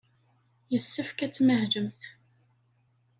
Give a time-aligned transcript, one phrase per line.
[0.71, 2.01] Yessefk ad tmahlemt.